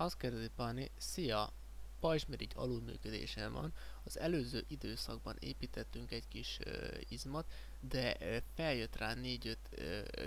[0.00, 1.52] Azt kérdezi Pani, szia,
[2.00, 3.72] pajzsmirigy alulműködésen van.
[4.04, 7.44] Az előző időszakban építettünk egy kis ö, izmat,
[7.80, 9.56] de ö, feljött rá 4-5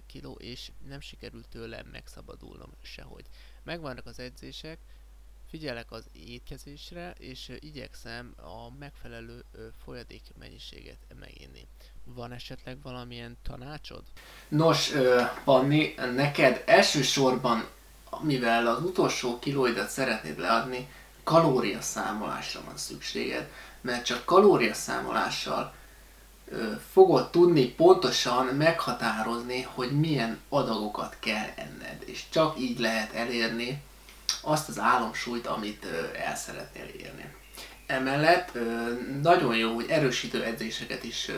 [0.05, 3.25] kiló, és nem sikerült tőle megszabadulnom sehogy.
[3.63, 4.79] Megvannak az edzések,
[5.49, 11.67] figyelek az étkezésre, és ö, igyekszem a megfelelő ö, folyadék mennyiséget meginni.
[12.03, 14.03] Van esetleg valamilyen tanácsod?
[14.47, 17.69] Nos, ö, Panni, neked elsősorban,
[18.23, 20.87] mivel az utolsó kilóidat szeretnéd leadni,
[21.23, 23.49] kalóriaszámolásra van szükséged,
[23.81, 25.73] mert csak kalóriaszámolással
[26.45, 33.81] ö, fogod tudni pontosan meghatározni, hogy milyen adagokat kell enned, és csak így lehet elérni
[34.41, 37.33] azt az álomsúlyt, amit ö, el szeretnél érni.
[37.85, 41.31] Emellett ö, nagyon jó, hogy erősítő edzéseket is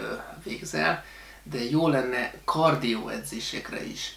[0.43, 1.03] végzel,
[1.43, 4.13] de jó lenne kardió edzésekre is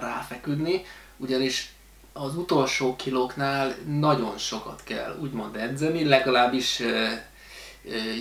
[0.00, 0.84] ráfeküdni,
[1.16, 1.74] ugyanis
[2.12, 6.82] az utolsó kilóknál nagyon sokat kell úgymond edzeni, legalábbis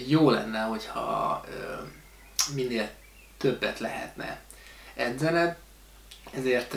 [0.08, 1.44] jó lenne, hogyha
[2.54, 2.90] minél
[3.38, 4.40] többet lehetne
[4.96, 5.56] edzened,
[6.32, 6.76] ezért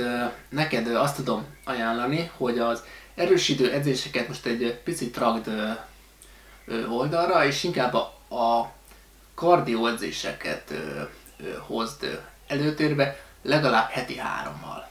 [0.48, 2.82] neked azt tudom ajánlani, hogy az
[3.14, 5.50] erősítő edzéseket most egy picit ragd
[6.88, 8.72] oldalra, és inkább a,
[9.34, 10.72] kardió edzéseket
[11.66, 14.88] hozd előtérbe, legalább heti hárommal.